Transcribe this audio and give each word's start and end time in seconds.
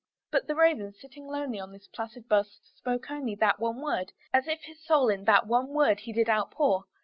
But 0.31 0.47
the 0.47 0.55
Raven, 0.55 0.91
sitting 0.95 1.27
lonely 1.27 1.59
on 1.59 1.71
the 1.71 1.79
placid 1.93 2.27
bust, 2.27 2.75
spoke 2.75 3.11
only 3.11 3.35
That 3.35 3.59
one 3.59 3.83
word, 3.83 4.13
as 4.33 4.47
if 4.47 4.61
his 4.63 4.83
soul 4.83 5.09
in 5.09 5.25
that 5.25 5.45
one 5.45 5.75
word 5.75 5.99
he 5.99 6.11
did 6.11 6.27
outpour. 6.27 6.85